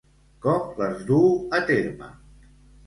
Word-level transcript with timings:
Com 0.45 0.71
les 0.81 1.05
duu 1.11 1.29
a 1.59 1.61
terme? 1.71 2.13